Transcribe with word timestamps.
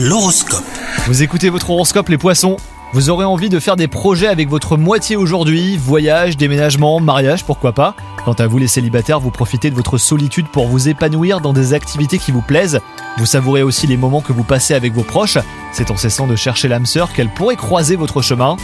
L'horoscope. 0.00 0.62
Vous 1.08 1.24
écoutez 1.24 1.50
votre 1.50 1.70
horoscope 1.70 2.08
les 2.08 2.18
poissons 2.18 2.56
Vous 2.92 3.10
aurez 3.10 3.24
envie 3.24 3.48
de 3.48 3.58
faire 3.58 3.74
des 3.74 3.88
projets 3.88 4.28
avec 4.28 4.48
votre 4.48 4.76
moitié 4.76 5.16
aujourd'hui, 5.16 5.76
voyage, 5.76 6.36
déménagement, 6.36 7.00
mariage, 7.00 7.44
pourquoi 7.44 7.72
pas 7.72 7.96
Quant 8.24 8.34
à 8.34 8.46
vous 8.46 8.58
les 8.58 8.68
célibataires, 8.68 9.18
vous 9.18 9.32
profitez 9.32 9.70
de 9.70 9.74
votre 9.74 9.98
solitude 9.98 10.46
pour 10.52 10.68
vous 10.68 10.88
épanouir 10.88 11.40
dans 11.40 11.52
des 11.52 11.74
activités 11.74 12.18
qui 12.18 12.30
vous 12.30 12.42
plaisent. 12.42 12.78
Vous 13.16 13.26
savourez 13.26 13.64
aussi 13.64 13.88
les 13.88 13.96
moments 13.96 14.20
que 14.20 14.32
vous 14.32 14.44
passez 14.44 14.72
avec 14.72 14.92
vos 14.92 15.02
proches. 15.02 15.38
C'est 15.72 15.90
en 15.90 15.96
cessant 15.96 16.28
de 16.28 16.36
chercher 16.36 16.68
l'âme 16.68 16.86
sœur 16.86 17.12
qu'elle 17.12 17.34
pourrait 17.34 17.56
croiser 17.56 17.96
votre 17.96 18.22
chemin. 18.22 18.56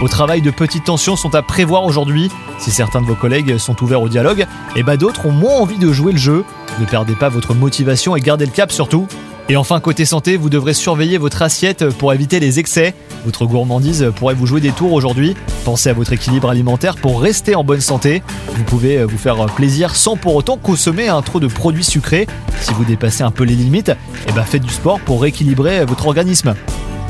Au 0.00 0.08
travail, 0.08 0.40
de 0.40 0.50
petites 0.50 0.84
tensions 0.84 1.16
sont 1.16 1.34
à 1.34 1.42
prévoir 1.42 1.84
aujourd'hui. 1.84 2.30
Si 2.58 2.70
certains 2.70 3.02
de 3.02 3.06
vos 3.06 3.14
collègues 3.14 3.58
sont 3.58 3.82
ouverts 3.82 4.00
au 4.00 4.08
dialogue, 4.08 4.46
et 4.74 4.82
bah 4.82 4.96
d'autres 4.96 5.26
ont 5.26 5.32
moins 5.32 5.56
envie 5.56 5.78
de 5.78 5.92
jouer 5.92 6.12
le 6.12 6.18
jeu. 6.18 6.46
Ne 6.80 6.86
perdez 6.86 7.14
pas 7.14 7.28
votre 7.28 7.52
motivation 7.52 8.16
et 8.16 8.20
gardez 8.22 8.46
le 8.46 8.52
cap 8.52 8.72
surtout. 8.72 9.06
Et 9.50 9.56
enfin, 9.56 9.80
côté 9.80 10.04
santé, 10.04 10.36
vous 10.36 10.50
devrez 10.50 10.74
surveiller 10.74 11.16
votre 11.16 11.40
assiette 11.40 11.88
pour 11.96 12.12
éviter 12.12 12.38
les 12.38 12.58
excès. 12.58 12.94
Votre 13.24 13.46
gourmandise 13.46 14.12
pourrait 14.14 14.34
vous 14.34 14.46
jouer 14.46 14.60
des 14.60 14.72
tours 14.72 14.92
aujourd'hui. 14.92 15.36
Pensez 15.64 15.88
à 15.88 15.94
votre 15.94 16.12
équilibre 16.12 16.50
alimentaire 16.50 16.96
pour 16.96 17.22
rester 17.22 17.54
en 17.54 17.64
bonne 17.64 17.80
santé. 17.80 18.22
Vous 18.54 18.64
pouvez 18.64 19.02
vous 19.04 19.16
faire 19.16 19.46
plaisir 19.46 19.96
sans 19.96 20.16
pour 20.16 20.34
autant 20.34 20.58
consommer 20.58 21.08
un 21.08 21.22
trop 21.22 21.40
de 21.40 21.46
produits 21.46 21.84
sucrés. 21.84 22.26
Si 22.60 22.74
vous 22.74 22.84
dépassez 22.84 23.22
un 23.22 23.30
peu 23.30 23.44
les 23.44 23.54
limites, 23.54 23.92
et 24.28 24.32
ben 24.32 24.42
faites 24.42 24.62
du 24.62 24.72
sport 24.72 25.00
pour 25.00 25.22
rééquilibrer 25.22 25.84
votre 25.86 26.06
organisme. 26.06 26.54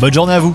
Bonne 0.00 0.14
journée 0.14 0.34
à 0.34 0.40
vous 0.40 0.54